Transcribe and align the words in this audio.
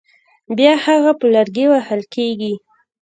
بیا 0.57 0.73
هغه 0.85 1.11
په 1.19 1.25
لرګي 1.33 1.65
وهل 1.71 2.01
کېږي. 2.15 2.53